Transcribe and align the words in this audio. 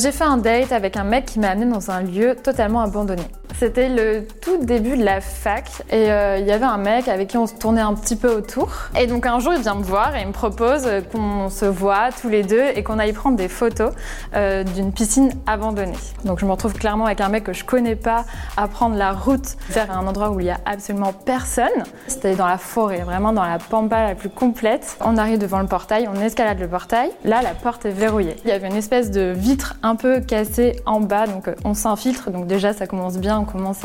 J'ai 0.00 0.12
fait 0.12 0.24
un 0.24 0.38
date 0.38 0.72
avec 0.72 0.96
un 0.96 1.04
mec 1.04 1.26
qui 1.26 1.38
m'a 1.38 1.50
amené 1.50 1.70
dans 1.70 1.90
un 1.90 2.00
lieu 2.00 2.34
totalement 2.42 2.80
abandonné. 2.80 3.24
C'était 3.58 3.88
le 3.88 4.26
tout 4.40 4.64
début 4.64 4.96
de 4.96 5.04
la 5.04 5.20
fac 5.20 5.70
et 5.90 6.10
euh, 6.10 6.38
il 6.38 6.46
y 6.46 6.52
avait 6.52 6.64
un 6.64 6.78
mec 6.78 7.08
avec 7.08 7.28
qui 7.28 7.36
on 7.36 7.46
se 7.46 7.54
tournait 7.54 7.80
un 7.80 7.94
petit 7.94 8.16
peu 8.16 8.34
autour. 8.34 8.70
Et 8.98 9.06
donc 9.06 9.26
un 9.26 9.38
jour 9.38 9.52
il 9.54 9.60
vient 9.60 9.74
me 9.74 9.82
voir 9.82 10.16
et 10.16 10.22
il 10.22 10.28
me 10.28 10.32
propose 10.32 10.88
qu'on 11.12 11.50
se 11.50 11.66
voit 11.66 12.10
tous 12.18 12.28
les 12.28 12.42
deux 12.42 12.64
et 12.74 12.82
qu'on 12.82 12.98
aille 12.98 13.12
prendre 13.12 13.36
des 13.36 13.48
photos 13.48 13.92
euh, 14.34 14.64
d'une 14.64 14.92
piscine 14.92 15.30
abandonnée. 15.46 15.98
Donc 16.24 16.38
je 16.38 16.46
me 16.46 16.50
retrouve 16.50 16.72
clairement 16.72 17.06
avec 17.06 17.20
un 17.20 17.28
mec 17.28 17.44
que 17.44 17.52
je 17.52 17.64
connais 17.64 17.96
pas 17.96 18.24
à 18.56 18.66
prendre 18.68 18.96
la 18.96 19.12
route 19.12 19.56
vers 19.68 19.90
un 19.90 20.06
endroit 20.06 20.30
où 20.30 20.40
il 20.40 20.46
y 20.46 20.50
a 20.50 20.60
absolument 20.64 21.12
personne. 21.12 21.68
C'était 22.06 22.36
dans 22.36 22.46
la 22.46 22.58
forêt, 22.58 23.00
vraiment 23.00 23.32
dans 23.32 23.44
la 23.44 23.58
pampa 23.58 24.04
la 24.04 24.14
plus 24.14 24.30
complète. 24.30 24.96
On 25.04 25.16
arrive 25.16 25.38
devant 25.38 25.60
le 25.60 25.66
portail, 25.66 26.08
on 26.12 26.18
escalade 26.20 26.60
le 26.60 26.68
portail. 26.68 27.10
Là 27.24 27.42
la 27.42 27.54
porte 27.54 27.84
est 27.84 27.90
verrouillée. 27.90 28.36
Il 28.44 28.48
y 28.48 28.52
avait 28.52 28.68
une 28.68 28.76
espèce 28.76 29.10
de 29.10 29.32
vitre 29.36 29.74
un 29.82 29.96
peu 29.96 30.20
cassée 30.20 30.76
en 30.86 31.00
bas, 31.00 31.26
donc 31.26 31.48
euh, 31.48 31.54
on 31.64 31.74
s'infiltre. 31.74 32.30
Donc 32.30 32.46
déjà 32.46 32.72
ça 32.72 32.86
commence 32.86 33.18
bien 33.18 33.44
commence 33.50 33.80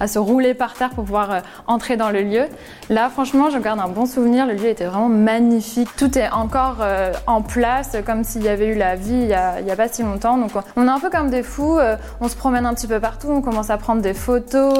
à, 0.00 0.06
se 0.06 0.18
rouler 0.18 0.54
par 0.54 0.74
terre 0.74 0.90
pour 0.90 1.04
pouvoir 1.04 1.30
euh, 1.30 1.40
entrer 1.66 1.96
dans 1.96 2.10
le 2.10 2.22
lieu. 2.22 2.44
Là, 2.90 3.08
franchement, 3.08 3.50
je 3.50 3.58
garde 3.58 3.80
un 3.80 3.88
bon 3.88 4.06
souvenir. 4.06 4.46
Le 4.46 4.54
lieu 4.54 4.66
était 4.66 4.84
vraiment 4.84 5.08
magnifique. 5.08 5.88
Tout 5.96 6.16
est 6.18 6.30
encore 6.30 6.78
euh, 6.80 7.12
en 7.26 7.42
place, 7.42 7.96
comme 8.04 8.24
s'il 8.24 8.42
y 8.42 8.48
avait 8.48 8.68
eu 8.68 8.74
la 8.74 8.96
vie 8.96 9.14
il 9.14 9.28
y, 9.28 9.34
a, 9.34 9.76
pas 9.76 9.88
si 9.88 10.02
longtemps. 10.02 10.36
Donc, 10.38 10.52
on 10.76 10.86
est 10.86 10.90
un 10.90 11.00
peu 11.00 11.10
comme 11.10 11.30
des 11.30 11.42
fous. 11.42 11.78
Euh, 11.78 11.96
on 12.20 12.28
se 12.28 12.36
promène 12.36 12.66
un 12.66 12.74
petit 12.74 12.86
peu 12.86 13.00
partout. 13.00 13.28
On 13.28 13.42
commence 13.42 13.70
à 13.70 13.78
prendre 13.78 14.02
des 14.02 14.14
photos. 14.14 14.78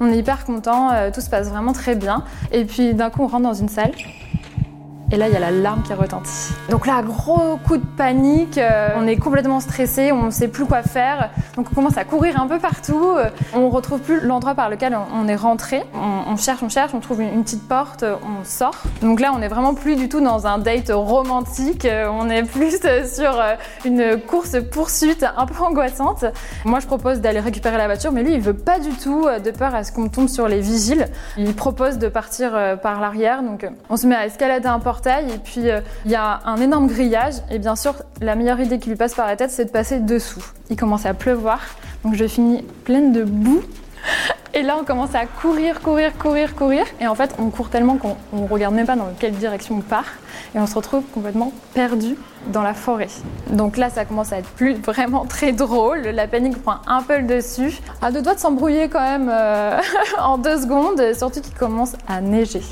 on 0.00 0.10
est 0.10 0.18
hyper 0.18 0.44
content. 0.44 0.90
tout 1.12 1.20
se 1.20 1.30
passe 1.30 1.48
vraiment 1.48 1.72
très 1.72 1.94
bien. 1.94 2.24
Et 2.50 2.64
puis, 2.64 2.94
d'un 2.94 3.10
coup, 3.10 3.22
on 3.22 3.26
rentre 3.26 3.44
dans 3.44 3.54
une 3.54 3.68
salle. 3.68 3.92
Et 5.12 5.18
là, 5.18 5.28
il 5.28 5.34
y 5.34 5.36
a 5.36 5.40
l'alarme 5.40 5.82
qui 5.82 5.92
retentit. 5.92 6.54
Donc 6.70 6.86
là, 6.86 7.02
gros 7.02 7.58
coup 7.58 7.76
de 7.76 7.84
panique, 7.98 8.56
euh, 8.56 8.88
on 8.96 9.06
est 9.06 9.16
complètement 9.16 9.60
stressé, 9.60 10.10
on 10.10 10.22
ne 10.22 10.30
sait 10.30 10.48
plus 10.48 10.64
quoi 10.64 10.82
faire. 10.82 11.28
Donc 11.54 11.66
on 11.70 11.74
commence 11.74 11.98
à 11.98 12.04
courir 12.04 12.40
un 12.40 12.46
peu 12.46 12.58
partout. 12.58 13.10
Euh, 13.18 13.28
on 13.52 13.68
retrouve 13.68 14.00
plus 14.00 14.20
l'endroit 14.20 14.54
par 14.54 14.70
lequel 14.70 14.96
on 15.14 15.28
est 15.28 15.36
rentré. 15.36 15.84
On, 15.94 16.34
cherche, 16.38 16.62
on 16.62 16.70
cherche, 16.70 16.94
on 16.94 17.00
trouve 17.00 17.20
une, 17.20 17.44
petite 17.44 17.68
porte, 17.68 18.04
on 18.04 18.42
sort. 18.42 18.74
Donc 19.02 19.20
là, 19.20 19.34
on 19.36 19.42
est 19.42 19.48
vraiment 19.48 19.74
plus 19.74 19.96
du 19.96 20.08
tout 20.08 20.22
dans 20.22 20.46
un 20.46 20.56
date 20.56 20.90
romantique. 20.90 21.84
Euh, 21.84 22.08
on 22.10 22.30
est 22.30 22.44
plus 22.44 22.80
sur 23.04 23.38
une 23.84 24.18
course 24.18 24.56
poursuite 24.70 25.26
un 25.36 25.44
peu 25.44 25.62
angoissante. 25.62 26.24
Moi, 26.64 26.80
je 26.80 26.86
propose 26.86 27.20
d'aller 27.20 27.40
récupérer 27.40 27.76
la 27.76 27.84
voiture, 27.84 28.12
mais 28.12 28.22
lui, 28.22 28.32
il 28.32 28.40
veut 28.40 28.54
pas 28.54 28.78
du 28.78 28.92
tout, 28.92 29.26
de 29.44 29.50
peur 29.50 29.74
à 29.74 29.84
ce 29.84 29.92
qu'on 29.92 30.08
tombe 30.08 30.28
sur 30.28 30.48
les 30.48 30.60
vigiles. 30.60 31.04
Il 31.36 31.54
propose 31.54 31.98
de 31.98 32.08
partir 32.08 32.52
par 32.82 32.98
l'arrière. 32.98 33.42
Donc 33.42 33.66
on 33.90 33.98
se 33.98 34.06
met 34.06 34.14
à 34.14 34.24
escalader 34.24 34.68
un 34.68 34.78
et 35.06 35.38
puis 35.38 35.70
euh, 35.70 35.80
il 36.04 36.10
y 36.10 36.14
a 36.14 36.40
un 36.44 36.56
énorme 36.56 36.86
grillage. 36.86 37.34
Et 37.50 37.58
bien 37.58 37.76
sûr 37.76 37.94
la 38.20 38.34
meilleure 38.34 38.60
idée 38.60 38.78
qui 38.78 38.90
lui 38.90 38.96
passe 38.96 39.14
par 39.14 39.26
la 39.26 39.36
tête 39.36 39.50
c'est 39.50 39.66
de 39.66 39.70
passer 39.70 39.98
dessous. 39.98 40.44
Il 40.70 40.76
commence 40.76 41.06
à 41.06 41.14
pleuvoir. 41.14 41.60
Donc 42.04 42.14
je 42.14 42.26
finis 42.26 42.64
pleine 42.84 43.12
de 43.12 43.24
boue. 43.24 43.62
Et 44.54 44.62
là 44.62 44.76
on 44.78 44.84
commence 44.84 45.14
à 45.14 45.24
courir, 45.24 45.80
courir, 45.80 46.16
courir, 46.18 46.54
courir. 46.54 46.84
Et 47.00 47.06
en 47.06 47.14
fait 47.14 47.34
on 47.38 47.48
court 47.48 47.70
tellement 47.70 47.96
qu'on 47.96 48.16
ne 48.32 48.46
regarde 48.46 48.74
même 48.74 48.86
pas 48.86 48.96
dans 48.96 49.08
quelle 49.18 49.32
direction 49.32 49.76
on 49.76 49.80
part. 49.80 50.04
Et 50.54 50.58
on 50.58 50.66
se 50.66 50.74
retrouve 50.74 51.04
complètement 51.14 51.52
perdu 51.72 52.16
dans 52.48 52.62
la 52.62 52.74
forêt. 52.74 53.08
Donc 53.50 53.76
là 53.78 53.88
ça 53.88 54.04
commence 54.04 54.32
à 54.32 54.38
être 54.38 54.50
plus 54.50 54.74
vraiment 54.82 55.24
très 55.24 55.52
drôle, 55.52 56.00
la 56.00 56.26
panique 56.26 56.60
prend 56.62 56.76
un 56.86 57.02
peu 57.02 57.18
le 57.18 57.26
dessus, 57.26 57.80
à 58.02 58.12
deux 58.12 58.20
doigts 58.20 58.34
de 58.34 58.40
s'embrouiller 58.40 58.88
quand 58.88 59.00
même 59.00 59.30
euh, 59.32 59.80
en 60.20 60.36
deux 60.38 60.60
secondes, 60.60 61.14
surtout 61.14 61.40
qu'il 61.40 61.54
commence 61.54 61.94
à 62.06 62.20
neiger 62.20 62.62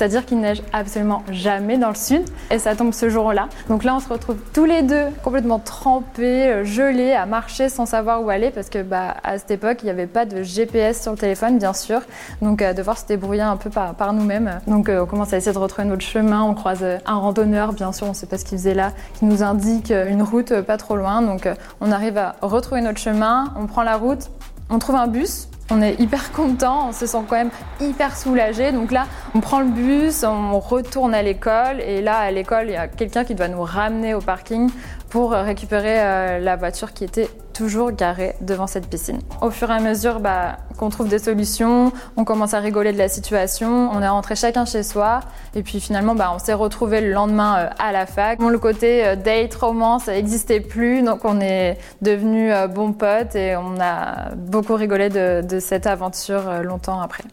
c'est-à-dire 0.00 0.24
qu'il 0.24 0.40
neige 0.40 0.62
absolument 0.72 1.22
jamais 1.30 1.76
dans 1.76 1.90
le 1.90 1.94
sud 1.94 2.22
et 2.50 2.58
ça 2.58 2.74
tombe 2.74 2.94
ce 2.94 3.10
jour-là. 3.10 3.50
Donc 3.68 3.84
là, 3.84 3.94
on 3.94 4.00
se 4.00 4.08
retrouve 4.08 4.36
tous 4.54 4.64
les 4.64 4.80
deux 4.80 5.08
complètement 5.22 5.58
trempés, 5.58 6.46
euh, 6.46 6.64
gelés, 6.64 7.12
à 7.12 7.26
marcher 7.26 7.68
sans 7.68 7.84
savoir 7.84 8.24
où 8.24 8.30
aller 8.30 8.50
parce 8.50 8.70
que 8.70 8.82
bah, 8.82 9.18
à 9.22 9.36
cette 9.36 9.50
époque, 9.50 9.80
il 9.82 9.84
n'y 9.84 9.90
avait 9.90 10.06
pas 10.06 10.24
de 10.24 10.42
GPS 10.42 11.02
sur 11.02 11.12
le 11.12 11.18
téléphone, 11.18 11.58
bien 11.58 11.74
sûr. 11.74 12.00
Donc 12.40 12.62
euh, 12.62 12.72
devoir 12.72 12.96
se 12.96 13.04
débrouiller 13.04 13.42
un 13.42 13.58
peu 13.58 13.68
par, 13.68 13.94
par 13.94 14.14
nous-mêmes. 14.14 14.60
Donc 14.66 14.88
euh, 14.88 15.02
on 15.02 15.06
commence 15.06 15.34
à 15.34 15.36
essayer 15.36 15.52
de 15.52 15.58
retrouver 15.58 15.86
notre 15.86 16.00
chemin. 16.00 16.44
On 16.44 16.54
croise 16.54 16.82
un 16.82 17.16
randonneur, 17.16 17.74
bien 17.74 17.92
sûr, 17.92 18.06
on 18.06 18.10
ne 18.10 18.14
sait 18.14 18.26
pas 18.26 18.38
ce 18.38 18.46
qu'il 18.46 18.56
faisait 18.56 18.72
là, 18.72 18.92
qui 19.18 19.26
nous 19.26 19.42
indique 19.42 19.90
une 19.90 20.22
route 20.22 20.62
pas 20.62 20.78
trop 20.78 20.96
loin. 20.96 21.20
Donc 21.20 21.46
on 21.82 21.92
arrive 21.92 22.16
à 22.16 22.36
retrouver 22.40 22.80
notre 22.80 22.98
chemin, 22.98 23.52
on 23.54 23.66
prend 23.66 23.82
la 23.82 23.98
route, 23.98 24.30
on 24.70 24.78
trouve 24.78 24.96
un 24.96 25.08
bus 25.08 25.50
on 25.70 25.82
est 25.82 26.00
hyper 26.00 26.32
content, 26.32 26.88
on 26.88 26.92
se 26.92 27.06
sent 27.06 27.18
quand 27.28 27.36
même 27.36 27.50
hyper 27.80 28.16
soulagé. 28.16 28.72
Donc 28.72 28.90
là, 28.90 29.06
on 29.34 29.40
prend 29.40 29.60
le 29.60 29.68
bus, 29.68 30.24
on 30.24 30.58
retourne 30.58 31.14
à 31.14 31.22
l'école 31.22 31.80
et 31.80 32.02
là, 32.02 32.18
à 32.18 32.30
l'école, 32.30 32.66
il 32.68 32.72
y 32.72 32.76
a 32.76 32.88
quelqu'un 32.88 33.24
qui 33.24 33.34
doit 33.34 33.48
nous 33.48 33.62
ramener 33.62 34.14
au 34.14 34.20
parking 34.20 34.70
pour 35.08 35.32
récupérer 35.32 36.00
euh, 36.00 36.38
la 36.38 36.56
voiture 36.56 36.92
qui 36.92 37.04
était 37.04 37.28
toujours 37.60 37.92
garée 37.92 38.34
devant 38.40 38.66
cette 38.66 38.86
piscine. 38.86 39.18
Au 39.42 39.50
fur 39.50 39.70
et 39.70 39.74
à 39.74 39.80
mesure 39.80 40.18
bah, 40.18 40.56
qu'on 40.78 40.88
trouve 40.88 41.08
des 41.08 41.18
solutions, 41.18 41.92
on 42.16 42.24
commence 42.24 42.54
à 42.54 42.58
rigoler 42.58 42.90
de 42.90 42.96
la 42.96 43.10
situation, 43.10 43.90
on 43.92 44.00
est 44.00 44.08
rentré 44.08 44.34
chacun 44.34 44.64
chez 44.64 44.82
soi 44.82 45.20
et 45.54 45.62
puis 45.62 45.78
finalement 45.78 46.14
bah, 46.14 46.32
on 46.34 46.38
s'est 46.38 46.54
retrouvé 46.54 47.02
le 47.02 47.12
lendemain 47.12 47.58
euh, 47.58 47.68
à 47.78 47.92
la 47.92 48.06
fac. 48.06 48.38
Bon, 48.38 48.48
le 48.48 48.58
côté 48.58 49.04
euh, 49.04 49.14
date, 49.14 49.54
romance 49.56 50.06
n'existait 50.06 50.60
plus 50.60 51.02
donc 51.02 51.26
on 51.26 51.38
est 51.42 51.76
devenus 52.00 52.54
bons 52.74 52.94
potes 52.94 53.34
et 53.36 53.56
on 53.56 53.78
a 53.78 54.34
beaucoup 54.34 54.74
rigolé 54.74 55.10
de 55.10 55.58
cette 55.60 55.86
aventure 55.86 56.62
longtemps 56.62 57.02
après. 57.02 57.24